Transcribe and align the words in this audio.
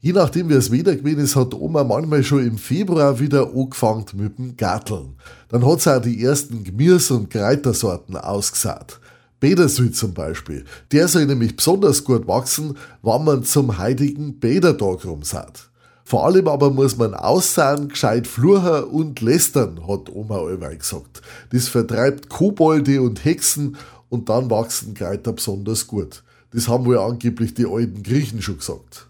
Je 0.00 0.12
nachdem, 0.12 0.48
wie 0.48 0.54
es 0.54 0.70
Wetter 0.70 0.94
gewesen 0.94 1.24
ist, 1.24 1.34
hat 1.34 1.54
Oma 1.54 1.82
manchmal 1.82 2.22
schon 2.22 2.46
im 2.46 2.56
Februar 2.56 3.18
wieder 3.18 3.52
angefangen 3.52 4.04
mit 4.14 4.38
dem 4.38 4.56
Garteln. 4.56 5.16
Dann 5.48 5.66
hat 5.66 5.80
sie 5.80 5.92
auch 5.92 6.00
die 6.00 6.22
ersten 6.22 6.62
Gemüse- 6.62 7.14
und 7.14 7.30
Kräutersorten 7.30 8.16
ausgesät. 8.16 9.00
Bädersüd 9.40 9.96
zum 9.96 10.14
Beispiel. 10.14 10.64
Der 10.92 11.08
soll 11.08 11.26
nämlich 11.26 11.56
besonders 11.56 12.04
gut 12.04 12.28
wachsen, 12.28 12.76
wenn 13.02 13.24
man 13.24 13.42
zum 13.42 13.76
heutigen 13.76 14.38
Bädertag 14.38 15.04
rumsät. 15.04 15.68
Vor 16.04 16.24
allem 16.24 16.46
aber 16.46 16.70
muss 16.70 16.96
man 16.96 17.14
aussahen, 17.14 17.88
gescheit 17.88 18.28
fluchen 18.28 18.84
und 18.84 19.20
lästern, 19.20 19.80
hat 19.88 20.10
Oma 20.14 20.38
allweil 20.38 20.78
gesagt. 20.78 21.22
Das 21.50 21.66
vertreibt 21.66 22.28
Kobolde 22.28 23.02
und 23.02 23.24
Hexen 23.24 23.76
und 24.10 24.28
dann 24.28 24.48
wachsen 24.48 24.94
Kräuter 24.94 25.32
besonders 25.32 25.88
gut. 25.88 26.22
Das 26.52 26.68
haben 26.68 26.84
wohl 26.84 26.98
angeblich 26.98 27.54
die 27.54 27.66
alten 27.66 28.04
Griechen 28.04 28.40
schon 28.42 28.58
gesagt. 28.58 29.08